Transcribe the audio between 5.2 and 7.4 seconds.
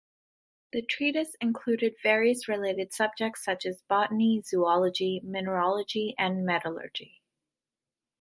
mineralogy, and metallurgy.